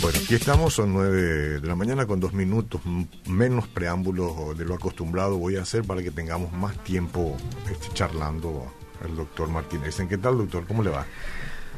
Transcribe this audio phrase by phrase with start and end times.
[0.00, 2.80] Bueno, aquí estamos, son nueve de la mañana con dos minutos,
[3.26, 7.36] menos preámbulos de lo acostumbrado voy a hacer para que tengamos más tiempo
[7.70, 8.72] este, charlando
[9.04, 9.98] el doctor Martínez.
[10.00, 10.66] ¿En qué tal, doctor?
[10.66, 11.04] ¿Cómo le va?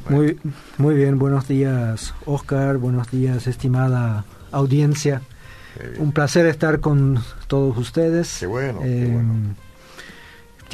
[0.08, 0.38] Muy,
[0.78, 5.22] muy bien, buenos días, Oscar, buenos días, estimada audiencia.
[5.98, 7.18] Un placer estar con
[7.48, 8.36] todos ustedes.
[8.38, 9.34] Qué bueno, qué bueno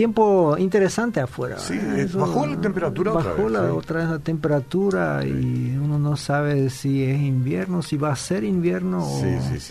[0.01, 1.59] tiempo interesante afuera.
[1.59, 2.09] Sí, ¿eh?
[2.15, 3.53] bajó la temperatura bajó otra vez.
[3.53, 8.17] La, otra vez la temperatura y uno no sabe si es invierno, si va a
[8.17, 9.23] ser invierno o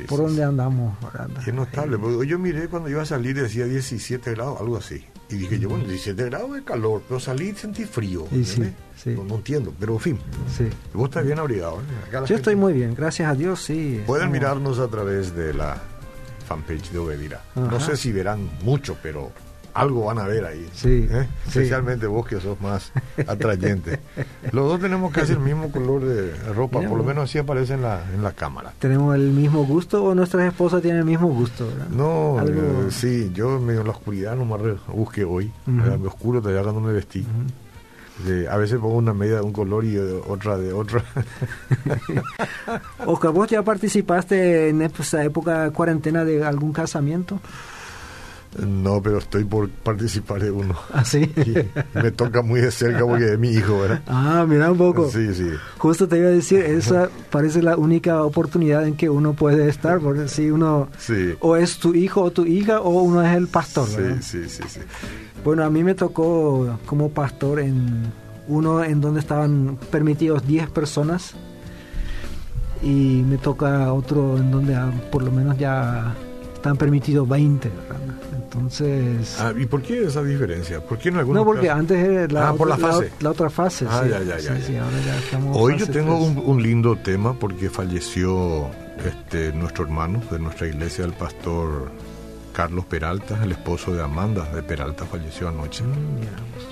[0.07, 0.95] por dónde andamos.
[1.47, 1.97] Es notable,
[2.27, 5.03] yo miré cuando iba a salir decía 17 grados, algo así.
[5.31, 8.27] Y dije yo, bueno, 17 grados de calor, pero salí y sentí frío.
[8.29, 10.19] Sí, no, entiendo, pero en fin.
[10.55, 10.67] Sí.
[10.93, 11.79] Vos estás bien abrigado.
[11.79, 12.23] ¿eh?
[12.27, 14.03] Yo estoy muy bien, gracias a Dios, sí.
[14.05, 15.81] Pueden mirarnos a través de la
[16.45, 17.41] fanpage de Obedira.
[17.55, 19.31] No sé si verán mucho, pero
[19.79, 20.67] algo van a ver ahí.
[20.73, 21.27] Sí, ¿eh?
[21.47, 22.91] Especialmente vos que sos más
[23.27, 23.99] atrayente.
[24.51, 27.83] Los dos tenemos casi el mismo color de ropa, por lo menos así aparece en
[27.83, 28.73] la, en la cámara.
[28.79, 31.69] ¿Tenemos el mismo gusto o nuestras esposas tienen el mismo gusto?
[31.91, 35.51] No, eh, sí, yo medio en la oscuridad no me busqué hoy.
[35.65, 37.25] Me oscuro todavía cuando me vestí.
[38.49, 41.03] a veces pongo una media de un color y otra de otra.
[43.05, 47.39] Oscar, ¿vos ya participaste en esa época de cuarentena de algún casamiento?
[48.57, 50.75] No, pero estoy por participar de uno.
[50.91, 51.31] ¿Ah, sí?
[51.93, 54.01] me toca muy de cerca porque es mi hijo, ¿verdad?
[54.07, 55.09] Ah, mira un poco.
[55.09, 55.49] Sí, sí.
[55.77, 59.99] Justo te iba a decir, esa parece la única oportunidad en que uno puede estar,
[59.99, 61.35] porque si uno sí.
[61.41, 64.17] o es tu hijo o tu hija o uno es el pastor, ¿verdad?
[64.21, 64.79] Sí, sí, sí, sí.
[65.43, 68.11] Bueno, a mí me tocó como pastor en
[68.47, 71.35] uno en donde estaban permitidos 10 personas
[72.81, 74.75] y me toca otro en donde
[75.11, 76.15] por lo menos ya
[76.59, 77.97] están permitidos 20, ¿verdad?
[78.33, 79.37] Entonces.
[79.39, 80.81] Ah, ¿Y por qué esa diferencia?
[80.81, 83.11] ¿Por qué no No, porque antes era la, ah, otra, la, fase.
[83.21, 83.85] La, otra fase.
[83.89, 84.09] Ah, sí.
[84.09, 84.61] ya, ya, ya.
[84.61, 88.67] Sí, ahora ya Hoy yo tengo un, un, lindo tema porque falleció
[89.05, 91.91] este nuestro hermano de nuestra iglesia, el pastor
[92.51, 95.83] Carlos Peralta, el esposo de Amanda de Peralta, falleció anoche.
[95.83, 96.65] Mm, mira, pues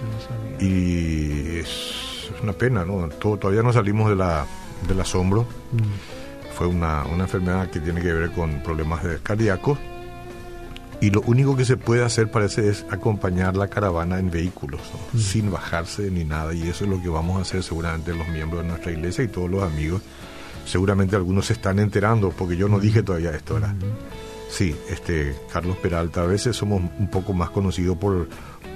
[0.60, 0.68] no.
[0.68, 3.08] Y es una pena, ¿no?
[3.10, 4.46] Todo, todavía no salimos de la,
[4.86, 5.44] del asombro.
[5.72, 6.27] Mm.
[6.58, 9.78] Fue una, una enfermedad que tiene que ver con problemas cardíacos
[11.00, 14.82] y lo único que se puede hacer parece es acompañar la caravana en vehículos,
[15.14, 15.18] Mm.
[15.20, 18.64] sin bajarse ni nada, y eso es lo que vamos a hacer seguramente los miembros
[18.64, 20.02] de nuestra iglesia y todos los amigos.
[20.66, 23.76] Seguramente algunos se están enterando, porque yo no dije todavía esto, ¿verdad?
[24.50, 28.28] Sí, este Carlos Peralta, a veces somos un poco más conocidos por,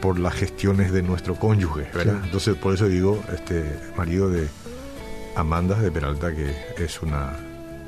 [0.02, 2.18] por las gestiones de nuestro cónyuge, ¿verdad?
[2.20, 2.26] Sí.
[2.26, 3.64] Entonces, por eso digo, este
[3.98, 4.48] marido de
[5.36, 7.32] Amanda de Peralta, que es una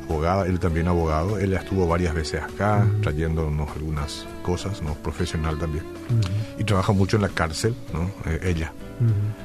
[0.07, 3.01] abogada, él también abogado, él estuvo varias veces acá Ujú.
[3.01, 4.93] trayéndonos algunas cosas, ¿no?
[4.95, 5.85] Profesional también.
[5.85, 8.09] Ujú, Y trabaja mucho en la cárcel, ¿no?
[8.29, 8.71] Eh, ella.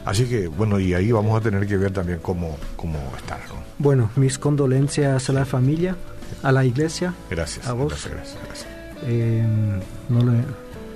[0.05, 3.55] Así que, bueno, y ahí vamos a tener que ver también cómo, cómo estar, ¿no?
[3.79, 5.97] Bueno, mis condolencias a la familia,
[6.43, 7.15] a la iglesia.
[7.31, 7.67] Gracias.
[7.67, 7.89] ¿A vos?
[7.89, 8.69] Gracias, gracias, gracias.
[9.05, 9.45] Eh,
[10.09, 10.45] no, le-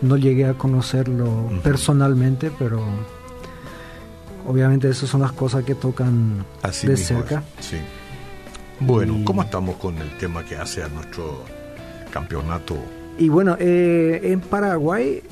[0.02, 2.84] no llegué a conocerlo personalmente, pero
[4.46, 7.42] obviamente esas son las cosas que tocan Así de cerca.
[7.58, 7.76] es, Sí.
[8.86, 11.44] Bueno, Y- ¿cómo estamos con el tema que hace a nuestro
[12.12, 12.76] campeonato?
[13.18, 15.22] Y bueno, eh, en Paraguay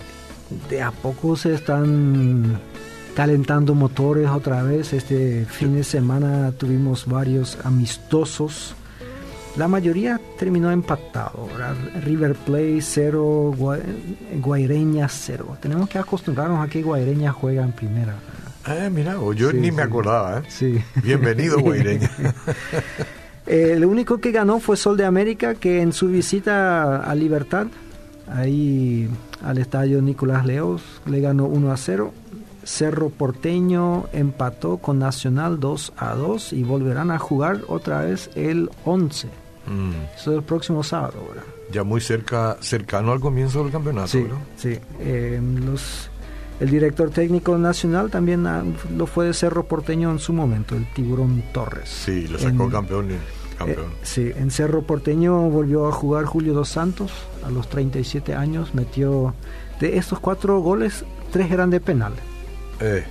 [0.68, 2.58] de a poco se están
[3.14, 4.92] calentando motores otra vez.
[4.92, 8.74] Este fin de semana tuvimos varios amistosos.
[9.56, 11.48] La mayoría terminó empatado.
[11.52, 11.74] ¿verdad?
[12.04, 13.80] River Plate 0, Gua-
[14.40, 15.56] Guaireña 0.
[15.60, 18.14] Tenemos que acostumbrarnos a que Guaireña juega en primera.
[18.64, 20.42] Ah, mira, yo Sí, ni me acordaba, ¿eh?
[20.48, 20.80] Sí.
[21.02, 22.10] Bienvenido, Guaireña.
[23.50, 27.66] Eh, el único que ganó fue Sol de América, que en su visita a Libertad,
[28.28, 29.08] ahí
[29.44, 32.12] al estadio Nicolás Leos, le ganó 1 a 0.
[32.62, 38.70] Cerro Porteño empató con Nacional 2 a 2 y volverán a jugar otra vez el
[38.84, 39.28] 11.
[39.66, 41.44] Mm, Eso es el próximo sábado, ¿verdad?
[41.72, 44.36] ya muy cerca, cercano al comienzo del campeonato, Sí, ¿verdad?
[44.56, 44.78] sí.
[45.00, 46.10] Eh, los,
[46.60, 48.62] el director técnico nacional también ah,
[48.96, 51.88] lo fue de Cerro Porteño en su momento, el Tiburón Torres.
[51.88, 53.08] Sí, lo sacó En- campeón
[53.60, 53.90] campeón.
[53.90, 57.12] Eh, sí, en Cerro Porteño volvió a jugar Julio Dos Santos
[57.44, 58.74] a los 37 años.
[58.74, 59.34] Metió
[59.80, 62.12] de estos cuatro goles, tres eran de penal.
[62.80, 63.04] Eh,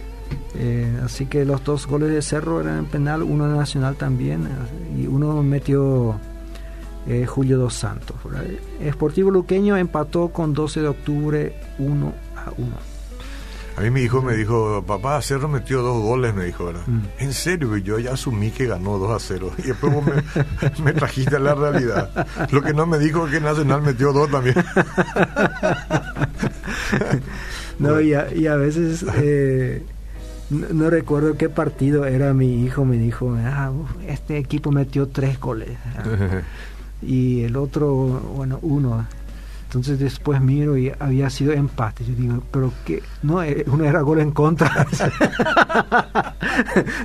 [0.56, 4.48] Eh, así que los dos goles de Cerro eran en penal, uno de Nacional también,
[4.96, 6.20] y uno metió
[7.26, 8.16] Julio Dos Santos.
[8.24, 8.46] ¿verdad?
[8.80, 12.99] Esportivo Luqueño empató con 12 de octubre 1 a 1.
[13.80, 16.82] A mí mi hijo me dijo, papá, Cerro metió dos goles, me dijo, ¿verdad?
[16.86, 17.00] Mm.
[17.20, 19.52] En serio, y yo ya asumí que ganó 2 a 0.
[19.60, 22.28] Y después vos me, me trajiste a la realidad.
[22.52, 24.56] Lo que no me dijo es que Nacional metió dos también.
[27.80, 29.82] No, y, a, y a veces eh,
[30.50, 33.72] no, recuerdo qué partido era mi hijo, me dijo, ah,
[34.06, 35.78] este equipo metió tres goles.
[37.02, 37.96] y el otro,
[38.36, 39.08] bueno, uno.
[39.70, 42.04] Entonces después miro y había sido empate.
[42.04, 44.88] Yo digo, pero que no, eh, uno era gol en contra.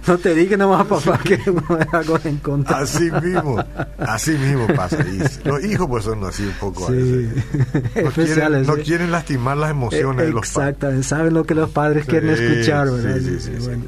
[0.07, 2.79] no te dije nomás, papá, que uno era gol en contra.
[2.79, 3.63] Así mismo,
[3.99, 4.97] así mismo pasa.
[5.45, 6.95] los hijos pues son así un poco sí.
[8.03, 10.69] no, quieren, no quieren, lastimar las emociones de los padres.
[10.71, 13.21] Exactamente, saben lo que los padres quieren escuchar, ¿verdad?
[13.63, 13.85] Bueno.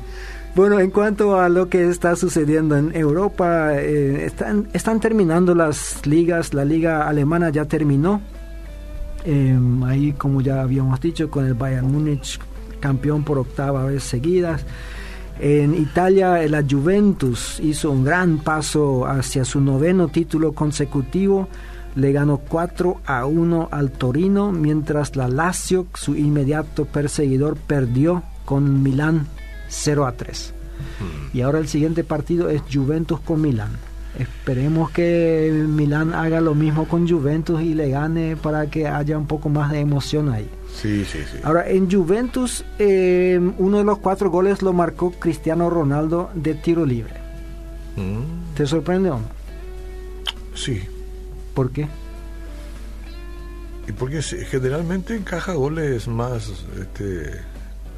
[0.55, 6.07] Bueno, en cuanto a lo que está sucediendo en Europa, eh, están, están terminando las
[6.07, 6.53] ligas.
[6.53, 8.21] La liga alemana ya terminó.
[9.27, 12.39] Em, ahí, como ya habíamos dicho, con el Bayern Múnich
[12.79, 14.65] campeón por octava vez seguidas.
[15.41, 21.49] En Italia, la Juventus hizo un gran paso hacia su noveno título consecutivo.
[21.97, 28.83] Le ganó 4 a 1 al Torino, mientras la Lazio, su inmediato perseguidor, perdió con
[28.83, 29.27] Milán
[29.69, 30.55] 0 a 3.
[31.01, 31.37] Hmm.
[31.37, 33.71] Y ahora el siguiente partido es Juventus con Milán.
[34.19, 39.27] Esperemos que Milán haga lo mismo con Juventus y le gane para que haya un
[39.27, 40.49] poco más de emoción ahí.
[40.75, 41.39] Sí, sí, sí.
[41.43, 46.87] Ahora, en Juventus, eh, uno de los cuatro goles lo marcó Cristiano Ronaldo de tiro
[46.87, 47.15] libre.
[47.97, 48.55] Mm.
[48.55, 49.29] ¿Te sorprende o no?
[50.55, 50.81] Sí.
[51.55, 51.87] ¿Por qué?
[53.89, 57.41] Y porque generalmente encaja goles más este,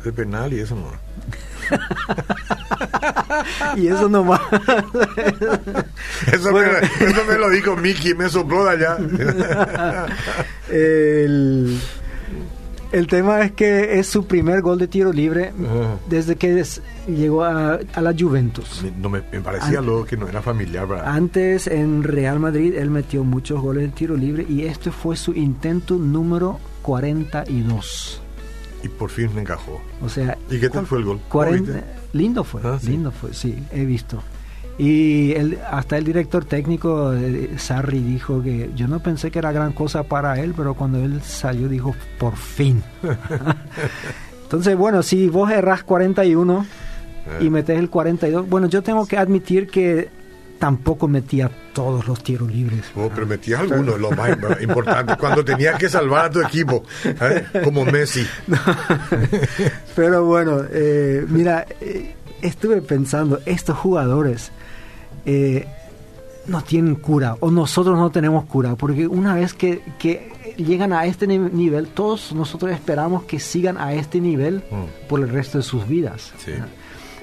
[0.05, 1.09] de penal y eso no.
[3.77, 4.41] y eso nomás.
[6.33, 6.63] eso, me,
[7.01, 8.99] eso me lo dijo Miki, me sopló de allá.
[10.71, 11.79] el,
[12.93, 15.53] el tema es que es su primer gol de tiro libre
[16.09, 16.65] desde que
[17.07, 18.85] llegó a, la Juventus.
[18.99, 20.89] No me, parecía luego que no era familiar.
[21.05, 25.35] Antes en Real Madrid él metió muchos goles de tiro libre y este fue su
[25.35, 28.23] intento número 42
[28.83, 29.81] y por fin me encajó.
[30.03, 31.21] O sea, ¿y qué tal fue el gol?
[32.13, 34.23] lindo fue, ah, lindo fue, sí, he visto.
[34.79, 39.51] Y el, hasta el director técnico eh, Sarri dijo que yo no pensé que era
[39.51, 42.83] gran cosa para él, pero cuando él salió dijo, por fin.
[44.45, 46.67] Entonces, bueno, si vos erras 41
[47.41, 47.51] y eh.
[47.51, 50.11] metes el 42, bueno, yo tengo que admitir que
[50.59, 52.85] tampoco metía todos los tiros libres.
[52.97, 57.47] Oh, pero metía algunos, lo más importante, cuando tenías que salvar a tu equipo, ¿eh?
[57.65, 58.27] como Messi.
[59.97, 64.51] pero bueno, eh, mira, eh, estuve pensando, estos jugadores
[66.47, 71.05] no tienen cura, o nosotros no tenemos cura, porque una vez que, que llegan a
[71.05, 75.09] este nivel, todos nosotros esperamos que sigan a este nivel mm.
[75.09, 76.33] por el resto de sus vidas.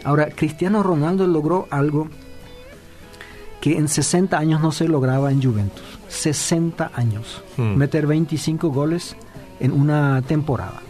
[0.03, 2.09] Ahora, Cristiano Ronaldo logró algo
[3.65, 5.81] que en 60 años no se lograba en Juventus.
[6.07, 7.41] 60 años.
[7.57, 7.73] Hmm.
[7.73, 9.15] Meter 25 goles
[9.59, 10.83] en una temporada.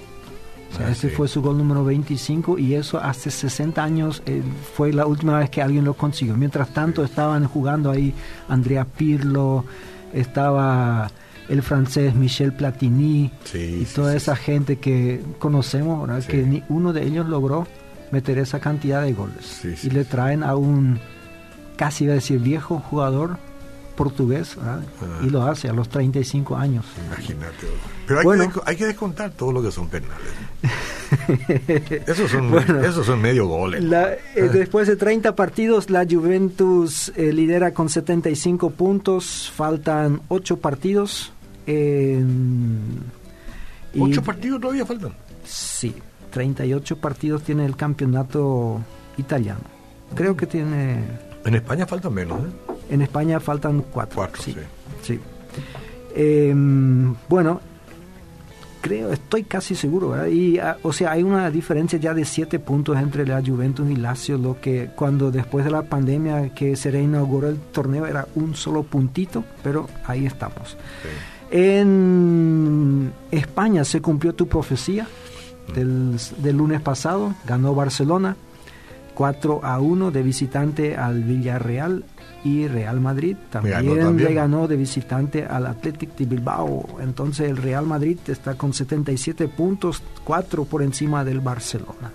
[0.74, 4.42] O sea, ah, ese fue su gol número 25 y eso hace 60 años eh,
[4.74, 6.36] fue la última vez que alguien lo consiguió.
[6.36, 8.14] Mientras tanto estaban jugando ahí
[8.50, 9.64] Andrea Pirlo,
[10.12, 11.10] estaba
[11.48, 17.26] el francés Michel Platini y toda esa gente que conocemos, que ni uno de ellos
[17.26, 17.68] logró
[18.12, 19.64] meter esa cantidad de goles.
[19.82, 21.00] y le traen a un
[21.76, 23.38] casi iba a decir viejo jugador
[23.96, 24.80] portugués ah.
[25.24, 26.86] y lo hace a los 35 años.
[27.08, 27.68] Imagínate.
[28.06, 30.16] Pero hay, que, hay que descontar todo lo que son penales.
[32.08, 33.84] esos, son, esos son medio goles.
[34.36, 39.52] Eh, después de 30 partidos, la Juventus eh, lidera con 75 puntos.
[39.56, 41.32] Faltan 8 partidos.
[41.66, 45.14] ¿8 partidos todavía faltan?
[45.46, 45.96] Sí,
[46.32, 48.82] 38 partidos tiene el campeonato
[49.18, 49.76] italiano.
[50.14, 51.04] Creo que tiene
[51.46, 52.74] en España faltan menos, ¿eh?
[52.90, 54.16] En España faltan cuatro.
[54.16, 54.56] Cuatro, sí.
[55.04, 55.20] sí.
[56.16, 57.62] Em, bueno,
[58.82, 60.28] creo, estoy casi seguro, ¿verdad?
[60.28, 63.96] Y, ah, o sea, hay una diferencia ya de siete puntos entre la Juventus y
[63.96, 68.56] Lazio, lo que cuando después de la pandemia que se reinauguró el torneo era un
[68.56, 70.78] solo puntito, pero ahí estamos.
[71.52, 75.08] En España se cumplió tu profecía
[75.74, 78.36] del, del lunes pasado, ganó Barcelona
[79.16, 82.04] 4 a 1 de visitante al Villarreal
[82.44, 87.00] y Real Madrid también, le ganó de visitante al Athletic de Bilbao.
[87.02, 92.12] Entonces el Real Madrid está con 77 puntos, 4 por encima del Barcelona.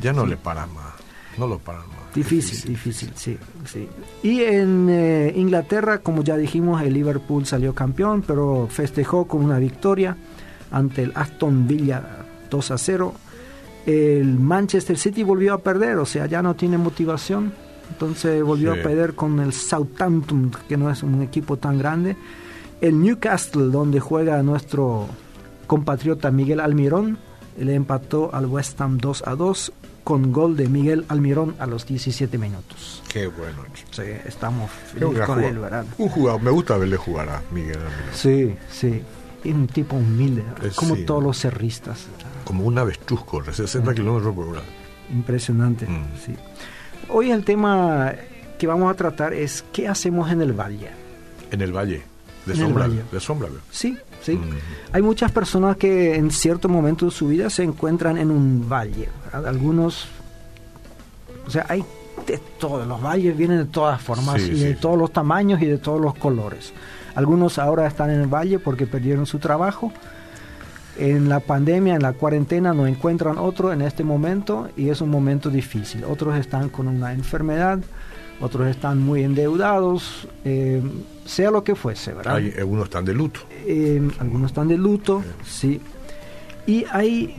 [0.00, 0.94] Ya no le para más,
[1.36, 2.14] no lo para más.
[2.14, 3.88] Difícil, difícil, sí, sí.
[4.22, 9.58] Y en eh, Inglaterra, como ya dijimos, el Liverpool salió campeón, pero festejó con una
[9.58, 10.16] victoria
[10.70, 12.02] ante el Aston Villa
[12.50, 13.14] 2 a 0
[13.88, 17.54] el Manchester City volvió a perder, o sea, ya no tiene motivación.
[17.90, 22.14] Entonces volvió a perder con el Southampton, que no es un equipo tan grande.
[22.82, 25.08] El Newcastle, donde juega nuestro
[25.66, 27.16] compatriota Miguel Almirón,
[27.58, 29.72] le empató al West Ham 2 a 2
[30.04, 33.02] con gol de Miguel Almirón a los 17 minutos.
[33.10, 33.62] Qué bueno.
[33.90, 35.86] Sí, estamos felices con él, ¿verdad?
[35.96, 38.14] Un jugador, me gusta verle jugar a Miguel Almirón.
[38.14, 39.02] Sí, sí.
[39.42, 42.06] Es un tipo humilde, como todos los cerristas.
[42.48, 44.62] Como un avestruz corre, 60 kilómetros por hora.
[45.12, 46.04] Impresionante, mm.
[46.24, 46.34] sí.
[47.10, 48.14] Hoy el tema
[48.58, 50.88] que vamos a tratar es qué hacemos en el valle.
[51.50, 52.04] En el valle,
[52.46, 53.50] de sombra, de sombra.
[53.70, 54.36] Sí, sí.
[54.36, 54.94] Mm.
[54.94, 59.10] Hay muchas personas que en cierto momento de su vida se encuentran en un valle.
[59.30, 60.08] Algunos,
[61.46, 61.84] o sea, hay
[62.26, 65.76] de todos, los valles vienen de todas formas y de todos los tamaños y de
[65.76, 66.72] todos los colores.
[67.14, 69.92] Algunos ahora están en el valle porque perdieron su trabajo
[70.98, 75.10] en la pandemia, en la cuarentena, no encuentran otro en este momento y es un
[75.10, 76.04] momento difícil.
[76.04, 77.78] Otros están con una enfermedad,
[78.40, 80.82] otros están muy endeudados, eh,
[81.24, 82.36] sea lo que fuese, ¿verdad?
[82.36, 83.40] Hay, algunos están de luto.
[83.66, 85.80] Eh, algunos están de luto, sí.
[86.66, 87.36] Y hay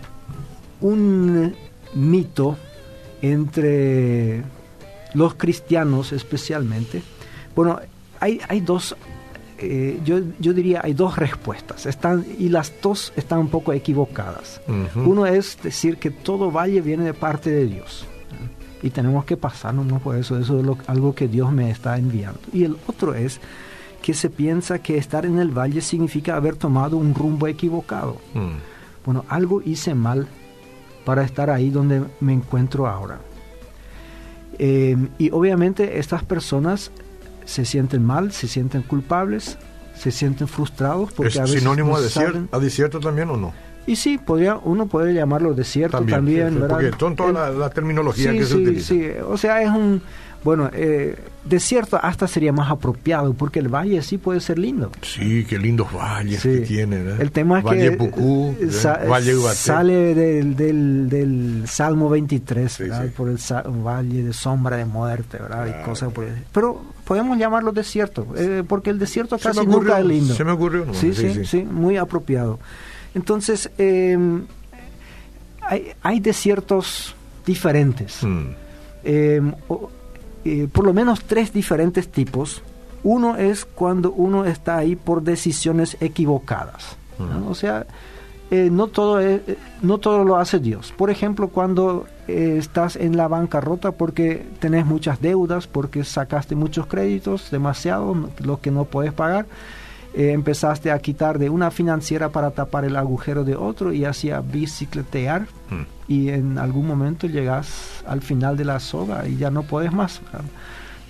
[0.81, 1.53] un
[1.93, 2.57] mito
[3.21, 4.43] entre
[5.13, 7.01] los cristianos especialmente.
[7.55, 7.79] Bueno,
[8.19, 8.95] hay, hay dos
[9.61, 14.61] eh, yo, yo, diría hay dos respuestas están y las dos están un poco equivocadas.
[14.95, 18.05] Uno es decir que todo valle viene de parte de Dios
[18.81, 22.39] y tenemos que pasarnos no por eso, eso es algo que Dios me está enviando.
[22.53, 23.39] Y el otro es
[24.01, 28.17] que se piensa que estar en el valle significa haber tomado un rumbo equivocado.
[28.33, 29.05] Mm.
[29.05, 30.27] Bueno, algo hice mal
[31.05, 33.19] para estar ahí donde me encuentro ahora.
[34.57, 36.91] Eh, y obviamente estas personas
[37.49, 39.57] se sienten mal, se sienten culpables,
[39.95, 43.53] se sienten frustrados porque ¿Es a veces sinónimo a, desierto, a desierto también o no?
[43.87, 46.79] Y sí, podría, uno puede llamarlo desierto también, ¿verdad?
[46.79, 48.87] Porque son toda la, terminología que se utiliza.
[48.87, 50.03] Sí, o sea, es un,
[50.43, 54.89] bueno, eh, desierto hasta sería más apropiado, porque el valle sí puede ser lindo.
[55.01, 57.09] Sí, qué lindos valles que tienen.
[57.09, 57.15] ¿eh?
[57.19, 59.07] El tema es valle que Pucú, ¿eh?
[59.09, 62.83] Valle sale del, del, del, Salmo 23,
[63.17, 63.37] por el
[63.85, 65.67] valle de sombra de muerte, ¿verdad?
[65.67, 70.33] y cosas por Pero podemos llamarlo desierto, eh, porque el desierto casi nunca es lindo.
[70.33, 70.93] Se me ocurrió.
[70.93, 72.59] sí, sí, sí, muy apropiado.
[73.13, 74.45] Entonces, em,
[75.61, 77.15] hay, hay, desiertos
[77.45, 78.23] diferentes.
[78.23, 78.51] Hmm.
[79.03, 79.53] Em,
[80.45, 82.61] eh, por lo menos tres diferentes tipos.
[83.03, 86.97] Uno es cuando uno está ahí por decisiones equivocadas.
[87.49, 87.85] O sea,
[88.49, 90.93] eh, no, todo es, eh, no todo lo hace Dios.
[90.95, 97.49] Por ejemplo, cuando estás en la bancarrota porque tenés muchas deudas, porque sacaste muchos créditos,
[97.49, 99.47] demasiado, lo que no puedes pagar,
[100.13, 104.41] empezaste a quitar de una financiera para tapar el agujero de otro y así a
[104.41, 105.81] bicicletear hmm.
[106.07, 110.21] y en algún momento llegas al final de la soga y ya no puedes más.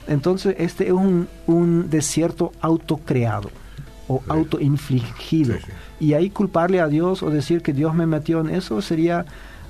[0.07, 3.49] Entonces este es un, un desierto autocreado
[4.09, 5.55] o autoinfligido.
[5.99, 9.25] Y ahí culparle a Dios o decir que Dios me metió en eso sería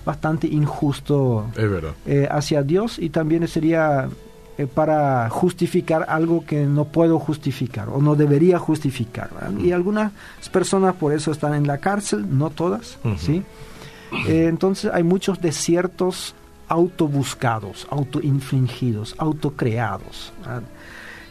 [0.05, 1.45] bastante injusto
[2.05, 4.09] eh, hacia Dios y también sería
[4.59, 9.29] eh, para justificar algo que no puedo justificar o no debería justificar.
[9.57, 10.11] Y algunas
[10.51, 13.41] personas por eso están en la cárcel, no todas, ¿sí?
[14.27, 16.35] Eh, entonces hay muchos desiertos
[16.67, 20.33] autobuscados, autoinfligidos, autocreados.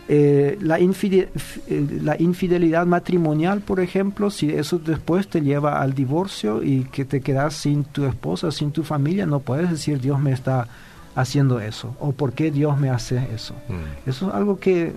[0.08, 6.84] Eh, la, la, infidelidad matrimonial, por ejemplo, si eso después te lleva al divorcio y
[6.84, 10.66] que te quedas sin tu esposa, sin tu familia, no puedes decir Dios me está
[11.14, 13.54] haciendo eso o por qué Dios me hace eso.
[13.68, 14.08] Mm.
[14.08, 14.94] Eso es algo que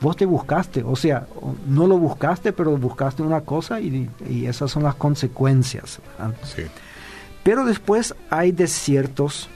[0.00, 1.26] vos te buscaste, o sea,
[1.66, 4.10] no lo buscaste, pero buscaste una cosa y,
[4.46, 6.00] esas son las consecuencias.
[7.42, 9.48] Pero después hay desiertos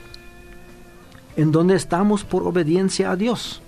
[1.35, 3.61] en donde estamos por obediencia a Dios.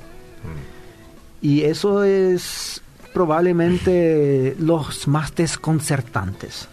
[0.44, 1.46] Mm.
[1.46, 2.82] Y eso es
[3.14, 6.68] probablemente los más desconcertantes.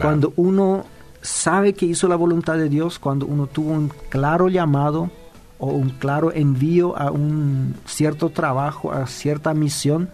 [0.00, 0.86] Cuando uno
[1.24, 5.10] sabe que hizo la voluntad de Dios cuando uno tuvo un claro llamado
[5.58, 10.10] o un claro envío a un cierto trabajo, a cierta misión,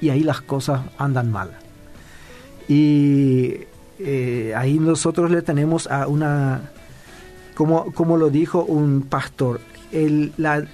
[0.00, 1.50] y ahí las cosas andan mal.
[2.66, 3.58] Y
[3.98, 6.70] eh, ahí nosotros le tenemos a una,
[7.54, 9.60] como, como lo dijo un pastor,
[9.92, 10.64] el, la,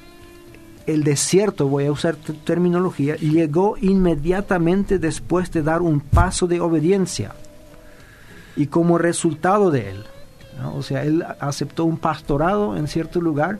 [0.87, 7.35] el desierto, voy a usar terminología, llegó inmediatamente después de dar un paso de obediencia
[8.61, 10.05] y como resultado de él.
[10.75, 13.59] O sea, él aceptó un pastorado en cierto lugar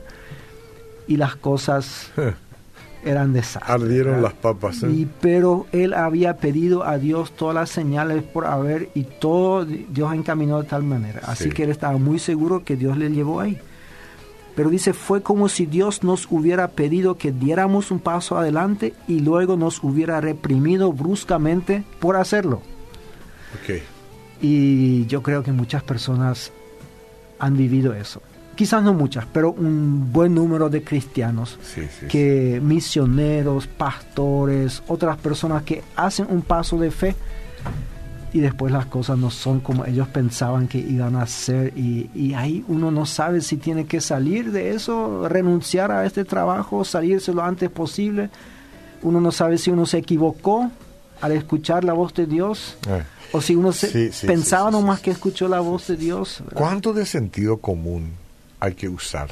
[1.07, 2.11] y las cosas
[3.03, 3.81] eran desastres.
[3.81, 4.83] Ardieron las papas.
[4.83, 4.91] ¿eh?
[4.91, 10.13] Y, pero él había pedido a Dios todas las señales por haber y todo Dios
[10.13, 11.21] encaminó de tal manera.
[11.25, 13.59] Así que él estaba muy seguro que Dios le llevó ahí.
[14.55, 19.21] Pero dice, fue como si Dios nos hubiera pedido que diéramos un paso adelante y
[19.21, 22.61] luego nos hubiera reprimido bruscamente por hacerlo.
[23.63, 23.81] Okay.
[24.41, 26.51] Y yo creo que muchas personas
[27.39, 28.21] han vivido eso.
[28.55, 31.57] quizás no muchas, pero un buen número de cristianos,
[32.09, 37.15] que misioneros, pastores, otras personas que hacen un paso de fe
[38.33, 42.33] y después las cosas no son como ellos pensaban que iban a ser y, y,
[42.33, 47.33] ahí uno no sabe si tiene que salir de eso, renunciar a este trabajo, salirse
[47.33, 48.29] lo antes posible.
[49.01, 50.71] Uno no sabe si uno se equivocó
[51.19, 53.03] al escuchar la voz de Dios eh.
[53.31, 56.43] O si uno se pensaba nomás que escuchó la voz de Dios.
[56.53, 58.11] ¿Cuánto de sentido común
[58.59, 59.29] hay que usar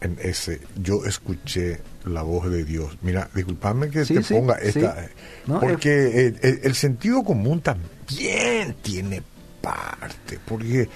[0.00, 2.96] en ese yo escuché la voz de Dios?
[3.02, 5.08] Mira, disculpame que te ponga esta,
[5.46, 9.22] porque el sentido común también tiene
[9.60, 10.88] parte, porque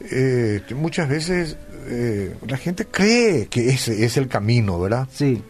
[0.00, 5.08] eh, muchas veces eh, la gente cree que ese es el camino, ¿verdad?
[5.12, 5.42] Sí.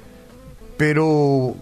[0.76, 1.56] Pero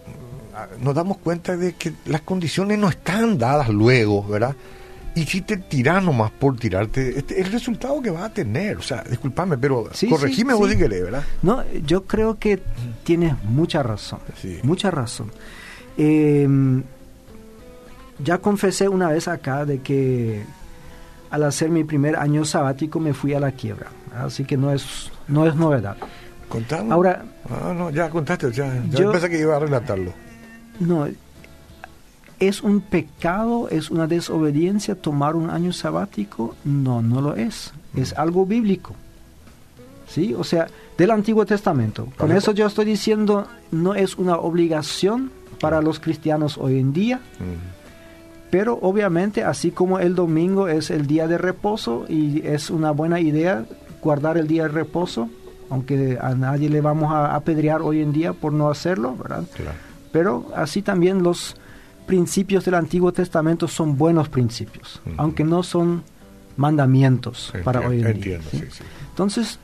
[0.81, 4.55] nos damos cuenta de que las condiciones no están dadas luego, ¿verdad?
[5.15, 8.83] Y si te tiras nomás por tirarte, este, el resultado que vas a tener, o
[8.83, 11.23] sea, discúlpame, pero corregime vos si querés, ¿verdad?
[11.43, 12.63] No, yo creo que
[13.05, 14.21] tienes mucha razón,
[14.63, 15.31] mucha razón.
[15.99, 16.49] Eh,
[18.19, 20.45] ya confesé una vez acá de que
[21.31, 25.11] al hacer mi primer año sabático me fui a la quiebra, así que no es
[25.29, 25.97] no es novedad.
[26.49, 26.93] Contamos.
[26.93, 30.13] Ahora, ah, no, ya contaste, ya, yo, pensé que iba a relatarlo.
[30.87, 31.07] No,
[32.43, 36.57] ¿Es un pecado, es una desobediencia tomar un año sabático?
[36.65, 37.73] No, no lo es.
[37.95, 38.21] Es mm.
[38.21, 38.97] algo bíblico.
[40.09, 40.35] ¿Sí?
[40.35, 40.67] O sea,
[40.99, 42.09] del Antiguo Testamento.
[42.19, 47.19] Con eso yo estoy diciendo, no es una obligación para los cristianos hoy en día.
[47.39, 48.51] Mm.
[48.51, 53.21] Pero obviamente, así como el domingo es el día de reposo y es una buena
[53.21, 53.67] idea
[54.03, 55.31] guardar el día de reposo,
[55.71, 59.45] aunque a nadie le vamos a apedrear hoy en día por no hacerlo, ¿verdad?
[60.13, 61.57] Pero así también los
[62.07, 66.03] principios del Antiguo Testamento son buenos principios, aunque no son
[66.57, 68.41] mandamientos para hoy en día.
[69.11, 69.59] Entonces,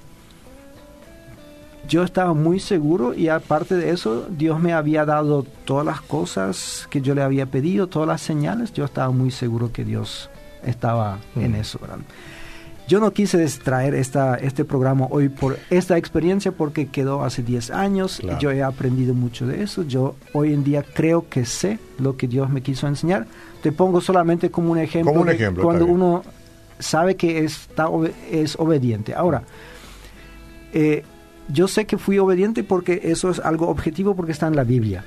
[1.89, 6.87] yo estaba muy seguro y aparte de eso, Dios me había dado todas las cosas
[6.91, 8.73] que yo le había pedido, todas las señales.
[8.73, 10.29] Yo estaba muy seguro que Dios
[10.65, 11.79] estaba en eso.
[12.89, 17.71] Yo no quise distraer esta, este programa hoy por esta experiencia porque quedó hace 10
[17.71, 18.19] años.
[18.23, 19.83] y Yo he aprendido mucho de eso.
[19.83, 23.27] Yo hoy en día creo que sé lo que Dios me quiso enseñar.
[23.63, 26.23] Te pongo solamente como un ejemplo, como un ejemplo cuando uno
[26.79, 27.89] sabe que está,
[28.31, 29.15] es obediente.
[29.15, 29.43] Ahora,
[30.73, 31.05] eh,
[31.49, 35.05] yo sé que fui obediente porque eso es algo objetivo porque está en la Biblia.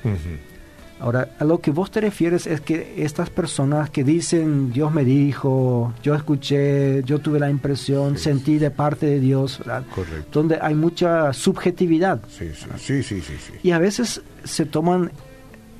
[1.02, 5.04] Ahora, a lo que vos te refieres es que estas personas que dicen, Dios me
[5.04, 9.82] dijo, yo escuché, yo tuve la impresión, sentí de parte de Dios, ¿verdad?
[9.92, 10.28] Correcto.
[10.30, 12.20] Donde hay mucha subjetividad.
[12.28, 15.10] Sí, sí, sí, sí, sí, Y a veces se toman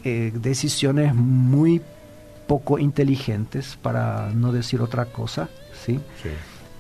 [0.03, 1.81] eh, decisiones muy
[2.49, 5.49] poco inteligentes, para no decir otra cosa,
[5.87, 6.01] ¿sí?
[6.21, 6.31] Sí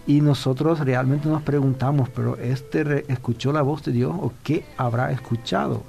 [0.04, 5.12] y nosotros realmente nos preguntamos, pero ¿este escuchó la voz de Dios o qué habrá
[5.12, 5.84] escuchado?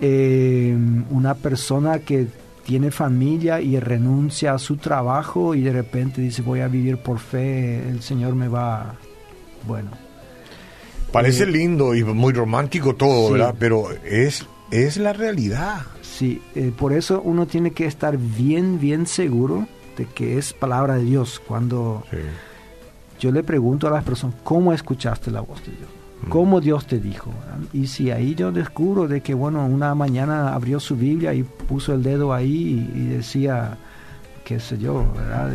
[0.00, 0.76] Eh,
[1.10, 2.28] una persona que
[2.64, 7.18] tiene familia y renuncia a su trabajo y de repente dice voy a vivir por
[7.18, 8.94] fe, el Señor me va,
[9.66, 9.90] bueno.
[11.10, 13.54] Parece eh, lindo y muy romántico todo, ¿verdad?
[13.58, 15.82] Pero es, es la realidad.
[16.02, 20.96] Sí, eh, por eso uno tiene que estar bien, bien seguro de que es palabra
[20.96, 22.04] de Dios cuando
[23.18, 25.97] yo le pregunto a las personas, ¿cómo escuchaste la voz de Dios?
[26.22, 26.28] Mm.
[26.28, 27.32] ¿Cómo Dios te dijo?
[27.72, 31.94] Y si ahí yo descubro de que, bueno, una mañana abrió su Biblia y puso
[31.94, 33.76] el dedo ahí y, decía,
[34.44, 35.50] qué sé yo, ¿verdad?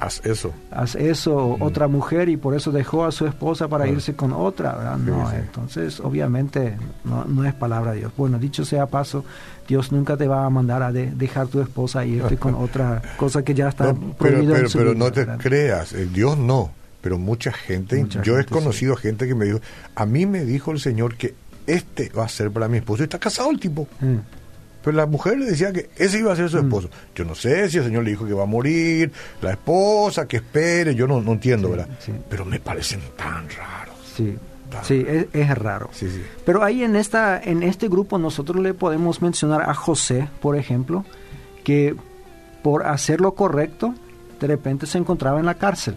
[0.00, 0.52] haz eso.
[0.70, 1.62] Haz eso, mm.
[1.62, 4.96] otra mujer, y por eso dejó a su esposa para irse con otra, ¿verdad?
[4.98, 8.12] No, entonces obviamente no, es palabra de Dios.
[8.16, 9.24] Bueno, dicho sea paso,
[9.68, 13.44] Dios nunca te va a mandar a dejar tu esposa e irte con otra cosa
[13.44, 18.06] que ya está prohibida pero, pero, no te creas, el Dios no pero mucha gente,
[18.22, 19.60] yo he conocido gente que me dijo,
[19.94, 21.34] a mí me dijo el Señor que
[21.66, 23.88] este va a ser para mi esposo está casado el tipo.
[24.00, 24.18] Mm.
[24.84, 26.64] Pero la mujer le decía que ese iba a ser su mm.
[26.64, 26.90] esposo.
[27.14, 29.12] Yo no sé si el Señor le dijo que va a morir,
[29.42, 31.88] la esposa, que espere, yo no, no entiendo, ¿verdad?
[32.30, 33.96] Pero me parecen tan raros.
[34.16, 34.36] Sí.
[34.84, 35.90] Sí, es, raro.
[36.46, 41.04] Pero ahí en, esta, en este grupo nosotros le podemos mencionar a José, por ejemplo,
[41.62, 41.94] que
[42.62, 43.94] por hacer lo correcto,
[44.40, 45.96] de repente se encontraba en la cárcel.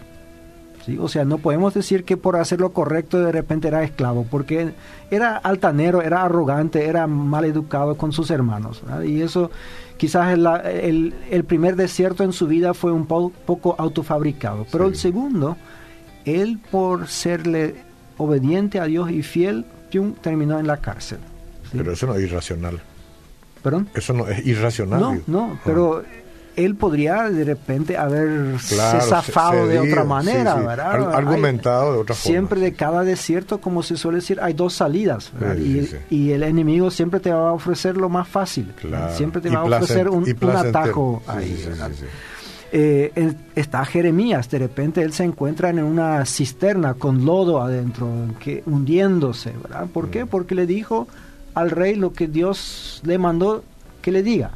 [1.00, 4.74] O sea, no podemos decir que por hacer lo correcto de repente era esclavo, porque
[5.10, 8.84] era altanero, era arrogante, era mal educado con sus hermanos.
[9.06, 9.52] Y eso
[9.98, 14.66] quizás el, el, primer desierto en su vida fue un poco autofabricado.
[14.72, 15.58] Pero el segundo,
[16.26, 17.76] él por serle
[18.18, 19.66] obediente a Dios y fiel,
[20.22, 21.20] terminó en la cárcel.
[21.72, 22.82] Pero eso no es irracional.
[23.64, 23.90] ¿Perdón?
[23.96, 25.00] Eso no es irracional.
[25.00, 26.04] No, no, pero
[26.56, 31.14] él podría de repente haberse zafado de otra manera, ¿verdad?
[31.14, 32.32] argumentado de otra forma.
[32.32, 35.32] Siempre de cada desierto, como se suele decir, hay dos salidas.
[36.10, 38.74] Y, el enemigo siempre te va a ofrecer lo más fácil.
[39.16, 41.64] Siempre te va a ofrecer un, atajo ahí.
[42.72, 48.64] Eh, está Jeremías, de repente él se encuentra en una cisterna con lodo adentro, que,
[48.66, 49.88] hundiéndose, ¿verdad?
[49.94, 50.26] ¿Por qué?
[50.26, 50.28] Mm.
[50.28, 51.08] Porque le dijo
[51.54, 53.64] al rey lo que Dios le mandó
[54.06, 54.52] que le diga.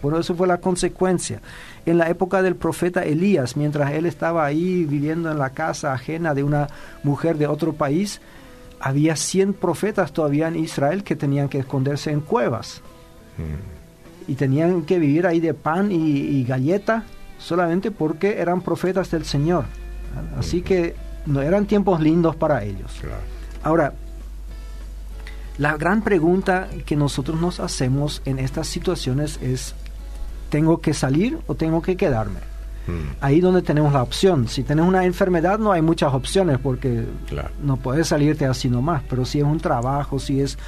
[0.00, 1.40] Por eso fue la consecuencia.
[1.84, 6.32] En la época del profeta Elías, mientras él estaba ahí viviendo en la casa ajena
[6.32, 6.68] de una
[7.02, 8.20] mujer de otro país,
[8.78, 12.82] había 100 profetas todavía en Israel que tenían que esconderse en cuevas.
[14.28, 17.02] Y tenían que vivir ahí de pan y, galleta
[17.38, 19.64] solamente porque eran profetas del Señor.
[20.38, 20.94] Así que
[21.26, 22.92] no eran tiempos lindos para ellos.
[23.64, 23.92] Ahora,
[25.58, 29.74] la gran pregunta que nosotros nos hacemos en estas situaciones es,
[30.50, 32.40] ¿tengo que salir o tengo que quedarme?
[32.86, 33.16] Hmm.
[33.20, 34.48] Ahí donde tenemos la opción.
[34.48, 37.04] Si tienes una enfermedad no hay muchas opciones porque
[37.62, 40.58] no puedes salirte así nomás, pero si es un trabajo, si es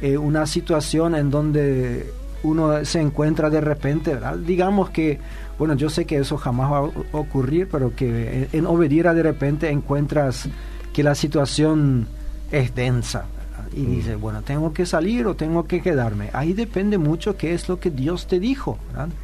[0.00, 5.18] eh, una situación en donde uno se encuentra de repente, digamos que,
[5.58, 9.68] bueno, yo sé que eso jamás va a ocurrir, pero que en Obedira de repente
[9.68, 10.48] encuentras
[10.94, 12.08] que la situación
[12.50, 13.26] es densa,
[13.74, 13.90] y mm.
[13.90, 16.30] dice, bueno, tengo que salir o tengo que quedarme.
[16.32, 18.78] Ahí depende mucho qué es lo que Dios te dijo.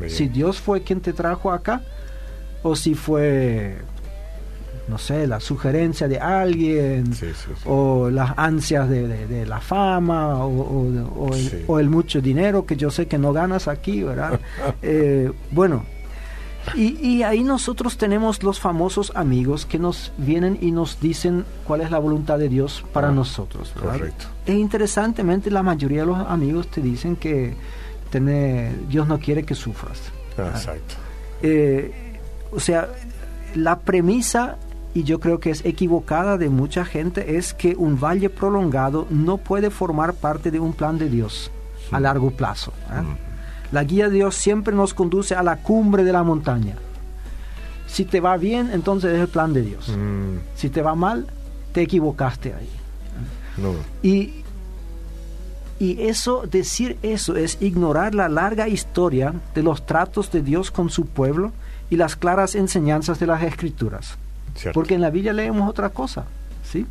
[0.09, 1.83] Si Dios fue quien te trajo acá
[2.63, 3.77] o si fue,
[4.89, 7.11] no sé, la sugerencia de alguien
[7.65, 13.33] o las ansias de, la fama o, el, mucho dinero que yo sé que no
[13.33, 14.41] ganas aquí, ¿verdad?
[14.83, 15.85] Eh, bueno,
[16.75, 21.91] y, ahí nosotros tenemos los famosos amigos que nos vienen y nos dicen cuál es
[21.91, 23.73] la voluntad de Dios para ah, nosotros.
[23.79, 24.27] Correcto.
[24.47, 27.55] E interesantemente la mayoría de los amigos te dicen que
[28.89, 30.01] Dios no quiere que sufras.
[30.39, 30.95] Exacto.
[31.43, 32.19] Eh,
[32.53, 32.89] o sea,
[33.55, 34.57] la premisa,
[34.95, 39.39] y yo creo que es equivocada de mucha gente, es que un valle prolongado no
[39.39, 41.51] puede formar parte de un plan de Dios
[41.91, 42.73] a largo plazo.
[43.73, 46.77] La guía de Dios siempre nos conduce a la cumbre de la montaña.
[47.87, 49.89] Si te va bien, entonces es el plan de Dios.
[49.89, 50.39] Mm.
[50.55, 51.27] Si te va mal,
[51.73, 52.69] te equivocaste ahí.
[54.03, 54.45] Y,
[55.79, 60.91] y eso, decir eso es ignorar la larga historia de los tratos de Dios con
[60.91, 61.53] su pueblo
[61.89, 64.17] y las claras enseñanzas de las escrituras.
[64.73, 66.25] Porque en la Biblia leemos otra cosa.
[66.71, 66.87] ¿sí?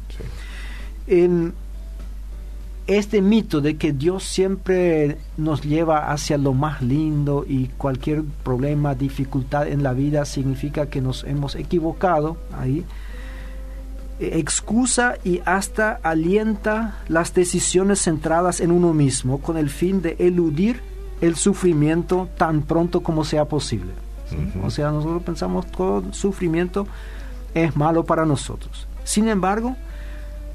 [1.08, 1.54] En,
[2.88, 8.94] este mito de que Dios siempre nos lleva hacia lo más lindo y cualquier problema,
[8.94, 12.86] dificultad en la vida significa que nos hemos equivocado ahí,
[14.20, 20.82] excusa y hasta alienta las decisiones centradas en uno mismo con el fin de eludir
[21.22, 23.92] el sufrimiento tan pronto como sea posible.
[24.64, 26.88] O sea, nosotros pensamos que todo sufrimiento
[27.54, 28.88] es malo para nosotros.
[29.04, 29.76] Sin embargo,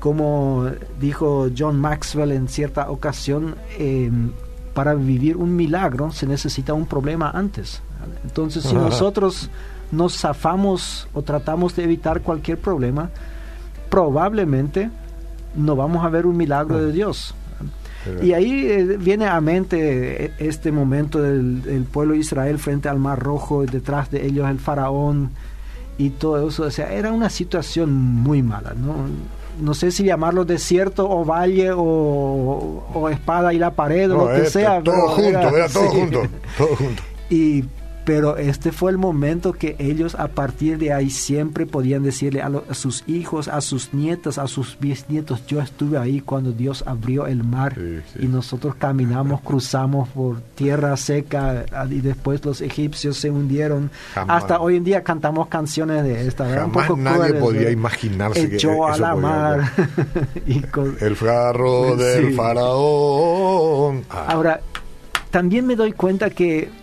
[0.00, 4.32] como dijo John Maxwell en cierta ocasión, em,
[4.74, 7.82] para vivir un milagro se necesita un problema antes.
[8.24, 9.50] Entonces, si nosotros
[9.92, 13.10] nos zafamos o tratamos de evitar cualquier problema,
[13.90, 14.90] probablemente
[15.54, 17.34] no vamos a ver un milagro de Dios.
[18.22, 22.88] Y ahí eh, viene a mente eh, este momento del, del, pueblo de Israel frente
[22.88, 25.32] al Mar Rojo, detrás de ellos el faraón
[25.98, 26.62] y todo eso.
[26.62, 28.94] O sea, era una situación muy mala, ¿no?
[29.60, 34.38] No sé si llamarlo desierto o valle o, espada y la pared o lo que
[34.38, 34.82] este, sea.
[34.82, 36.22] Todo junto, era, todo junto,
[36.56, 37.02] todo junto.
[37.30, 37.64] Y
[38.10, 42.50] pero este fue el momento que ellos a partir de ahí siempre podían decirle a,
[42.74, 47.44] sus hijos, a sus nietos, a sus bisnietos, yo estuve ahí cuando Dios abrió el
[47.44, 47.78] mar
[48.18, 53.92] y nosotros caminamos, cruzamos por tierra seca y después los egipcios se hundieron.
[54.16, 56.48] Hasta hoy en día cantamos canciones de esta.
[56.48, 59.72] Jamás nadie podía imaginarse echó a la mar.
[61.00, 64.02] el farro del faraón.
[64.10, 64.26] Ah.
[64.30, 64.60] Ahora,
[65.30, 66.79] también me doy cuenta que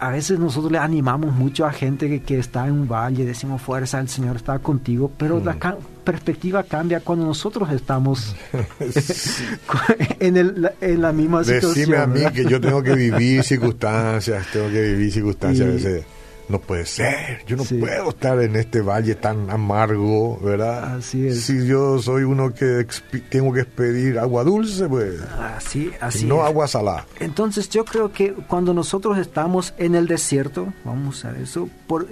[0.00, 4.00] a veces nosotros le animamos mucho a gente que, está en un valle, decimos fuerza,
[4.00, 6.02] el Señor está contigo, pero la mm.
[6.04, 8.34] perspectiva cambia cuando nosotros estamos
[10.18, 11.74] en, el, en, la misma situación.
[11.74, 16.04] Decime a mí que yo tengo que vivir circunstancias, tengo que vivir circunstancias a veces
[16.50, 20.96] no puede ser, yo no puedo estar en este valle tan amargo, ¿verdad?
[20.96, 21.42] Así es.
[21.42, 22.86] Si yo soy uno que
[23.28, 25.20] tengo que expedir agua dulce, pues.
[25.38, 26.26] Así, así.
[26.26, 27.06] No agua salada.
[27.20, 31.68] Entonces yo creo que cuando nosotros estamos en el desierto, vamos a eso,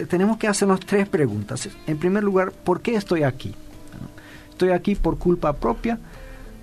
[0.09, 1.69] tenemos que hacernos tres preguntas.
[1.87, 3.55] En primer lugar, ¿por qué estoy aquí?
[4.51, 5.99] ¿Estoy aquí por culpa propia?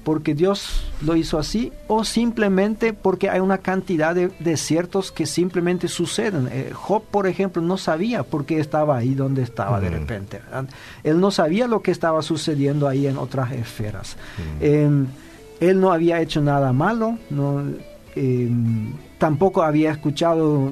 [0.06, 5.88] Porque Dios lo hizo así o simplemente porque hay una cantidad de desiertos que simplemente
[5.88, 6.48] suceden.
[6.52, 10.42] Eh, Job, por ejemplo, no sabía por qué estaba ahí donde estaba de repente.
[11.04, 14.16] Él no sabía lo que estaba sucediendo ahí en otras esferas.
[14.62, 15.08] Em,
[15.60, 17.64] él no había hecho nada malo, no,
[18.16, 20.72] em, tampoco había escuchado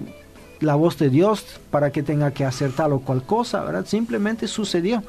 [0.59, 3.85] la voz de Dios para que tenga que hacer tal o cual cosa, ¿verdad?
[3.87, 5.01] Simplemente sucedió.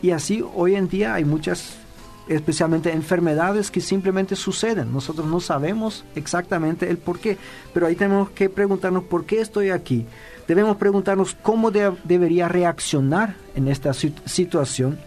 [0.00, 1.83] Y así hoy en día hay muchas
[2.28, 4.92] especialmente enfermedades que simplemente suceden.
[4.92, 7.36] Nosotros no sabemos exactamente el por qué,
[7.72, 10.06] pero ahí tenemos que preguntarnos por qué estoy aquí.
[10.48, 14.98] Debemos preguntarnos cómo debería reaccionar en esta situación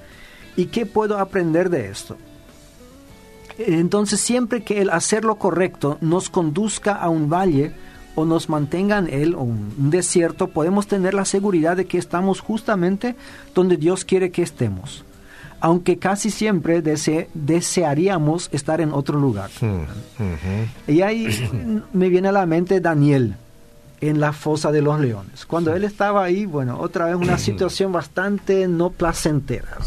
[0.56, 2.18] y qué puedo aprender de esto.
[3.60, 7.74] Entonces siempre que el hacer lo correcto nos conduzca a un valle
[8.14, 12.40] o nos mantenga en él o un desierto, podemos tener la seguridad de que estamos
[12.40, 13.16] justamente
[13.54, 15.04] donde Dios quiere que estemos
[15.60, 19.50] aunque casi siempre desearíamos estar en otro lugar.
[19.60, 21.28] Hmm, y ahí
[21.93, 23.36] me viene a la mente Daniel
[24.00, 25.46] en la fosa de los leones.
[25.46, 29.78] Cuando él estaba ahí, bueno, otra vez una situación bastante no placentera.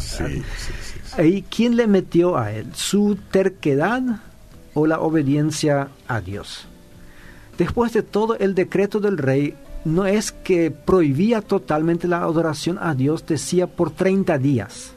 [1.22, 2.68] ¿Y quién le metió a él?
[2.74, 4.02] ¿Su terquedad
[4.74, 6.66] o la obediencia a Dios?
[7.58, 9.54] Después de todo el decreto del rey,
[9.84, 14.94] no es que prohibía totalmente la adoración a Dios, decía por 30 días.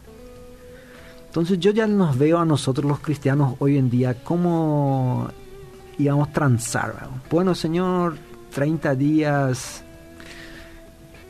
[1.34, 5.30] Entonces yo ya nos veo a nosotros los cristianos hoy en día como
[5.98, 7.10] íbamos a transar.
[7.28, 8.18] Bueno, Señor,
[8.54, 9.84] 30 días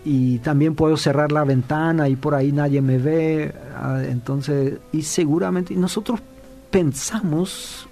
[0.04, 3.56] y también puedo cerrar la ventana y por ahí nadie me ve.
[3.78, 6.20] Ah, entonces, y seguramente nosotros
[6.70, 7.88] pensamos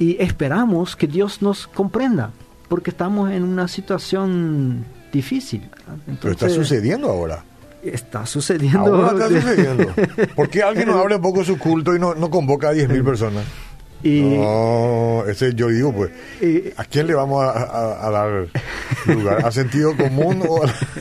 [0.00, 2.32] y esperamos que Dios nos comprenda,
[2.68, 5.62] porque estamos en una situación difícil.
[6.20, 7.44] Pero está sucediendo ahora.
[7.92, 8.94] Está sucediendo.
[8.94, 9.94] Ahora está sucediendo.
[10.34, 13.04] ¿Por qué alguien no abre un poco su culto y no, no convoca a 10.000
[13.04, 13.44] personas?
[14.02, 16.10] Y, no, ese yo digo, pues,
[16.76, 18.46] ¿a quién le vamos a, dar
[19.06, 19.44] lugar?
[19.44, 20.42] ¿A sentido común?
[20.48, 20.60] O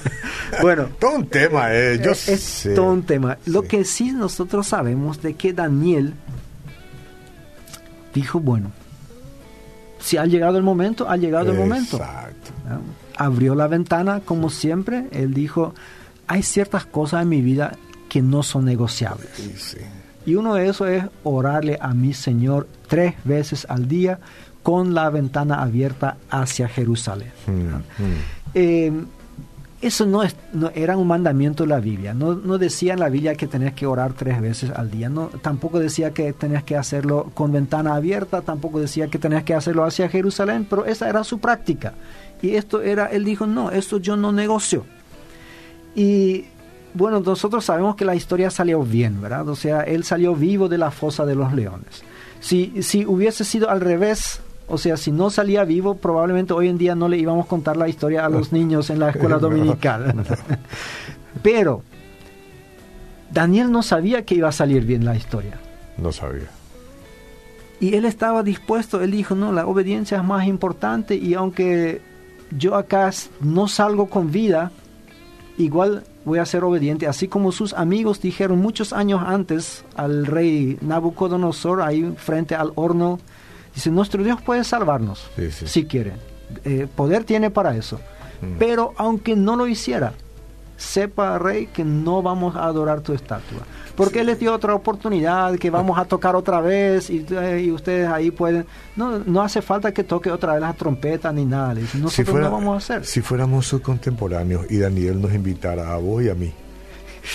[0.62, 3.38] bueno, todo un tema, eh, yo es todo un tema.
[3.45, 6.15] Lo que sí nosotros sabemos de que Daniel
[8.15, 8.71] dijo, bueno,
[10.00, 11.97] si ha llegado el momento, ha llegado el momento.
[11.97, 12.52] Exacto.
[13.15, 15.76] Abrió la ventana, como siempre, él dijo,
[16.28, 17.74] hay ciertas cosas en mi vida
[18.10, 19.78] que no son negociables.
[20.26, 24.20] Y uno de esos es orarle a mi Señor tres veces al día
[24.62, 27.32] con la ventana abierta hacia Jerusalén.
[27.46, 28.16] Hmm, hmm.
[28.54, 28.92] Eh,
[29.80, 32.13] eso no, es, no, era un mandamiento de la Biblia.
[32.13, 35.08] No, no, decía en la Biblia que tenías que orar tres veces al día.
[35.08, 38.42] No, tampoco decía que tenías que hacerlo con ventana abierta.
[38.42, 40.66] Tampoco decía que tenías que hacerlo hacia Jerusalén.
[40.68, 41.94] Pero esa era su práctica.
[42.42, 44.86] Y esto era, él dijo, no, esto yo no negocio.
[45.98, 46.46] Y
[46.94, 49.50] bueno, nosotros sabemos que la historia salió bien, ¿verdad?
[49.50, 52.04] O sea, él salió vivo de la fosa de los leones.
[52.40, 56.78] Si, si hubiese sido al revés, o sea, si no salía vivo, probablemente hoy en
[56.78, 60.24] día no le íbamos a contar la historia a los niños en la escuela dominical.
[61.42, 61.82] Pero
[63.32, 65.58] Daniel no sabía que iba a salir bien la historia.
[65.98, 66.52] No sabía.
[67.80, 72.02] Y él estaba dispuesto, él dijo, no, la obediencia es más importante y aunque
[72.56, 73.10] yo acá
[73.42, 74.72] no salgo con vida,
[75.58, 80.78] igual voy a ser obediente, así como sus amigos dijeron muchos años antes al rey
[80.82, 83.20] Nabucodonosor, ahí frente al horno,
[83.74, 85.30] dice, nuestro Dios puede salvarnos,
[85.65, 86.13] si quiere,
[86.63, 88.00] eh, poder tiene para eso,
[88.41, 88.58] mm.
[88.60, 90.13] pero aunque no lo hiciera,
[90.78, 93.63] sepa, rey, que no vamos a adorar tu estatua.
[93.96, 98.08] Porque Él les dio otra oportunidad, que vamos a tocar otra vez y, eh, ustedes
[98.08, 98.66] ahí pueden...
[98.96, 101.74] No, no hace falta que toque otra vez la trompeta ni nada.
[101.74, 103.06] Nosotros si no vamos a hacer.
[103.06, 106.54] Si fuéramos sus contemporáneos y Daniel nos invitara a vos y a mí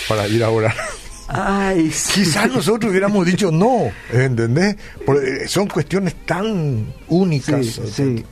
[0.07, 0.73] para ir a orar.
[1.27, 4.75] Ay, Quizás nosotros hubiéramos dicho no, ¿entendés?
[5.05, 7.79] Porque son cuestiones tan únicas,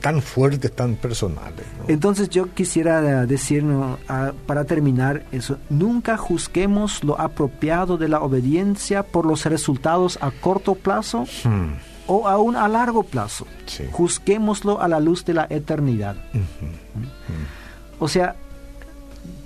[0.00, 1.64] tan fuertes, tan personales.
[1.88, 3.98] Entonces yo quisiera decirnos,
[4.46, 10.74] para terminar eso, nunca juzguemos lo apropiado de la obediencia por los resultados a corto
[10.74, 11.72] plazo hmm.
[12.06, 13.46] o aún a largo plazo.
[13.90, 16.16] Juzguémoslo a la luz de la eternidad.
[16.32, 17.98] ¿Mm?
[17.98, 18.36] O sea,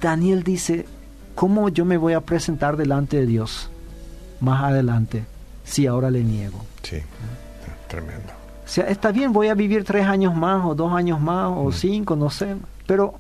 [0.01, 0.87] Daniel dice,
[1.37, 3.71] ¿cómo yo me voy a presentar delante de Dios
[4.41, 5.25] más adelante
[5.65, 6.65] si ahora le niego?
[6.83, 6.97] Sí,
[7.87, 8.33] tremendo.
[8.65, 11.69] O sea, está bien, voy a vivir tres años más o dos años más o
[11.69, 11.73] mm.
[11.73, 13.15] cinco, no sé, pero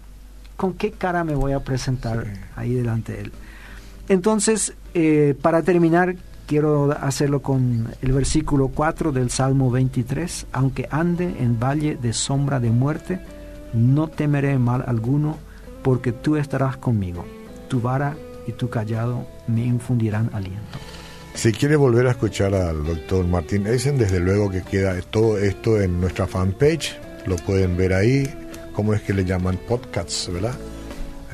[0.57, 2.27] ¿con qué cara me voy a presentar
[2.57, 3.33] ahí delante de Él?
[4.09, 10.47] Entonces, eh, para terminar, quiero hacerlo con el versículo 4 del Salmo 23.
[10.53, 13.21] Aunque ande en valle de sombra de muerte,
[13.75, 15.37] no temeré mal alguno,
[15.83, 17.25] porque tú estarás conmigo
[17.69, 20.79] tu vara y tu callado me infundirán aliento.
[21.35, 25.81] Si quiere volver a escuchar al doctor Martín Eisen, desde luego que queda todo esto
[25.81, 28.27] en nuestra fanpage, lo pueden ver ahí,
[28.73, 30.55] cómo es que le llaman podcasts, ¿verdad?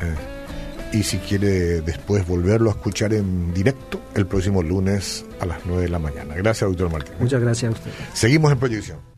[0.01, 5.61] Eh, y si quiere después volverlo a escuchar en directo el próximo lunes a las
[5.64, 6.35] 9 de la mañana.
[6.35, 7.14] Gracias, doctor Martín.
[7.21, 7.90] Muchas gracias a usted.
[8.12, 9.12] Seguimos en proyección.